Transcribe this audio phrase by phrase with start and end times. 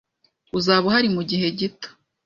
[0.57, 1.89] Uzaba uhari mugihe gito.